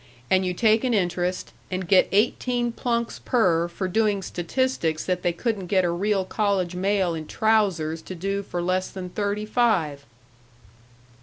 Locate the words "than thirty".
8.89-9.45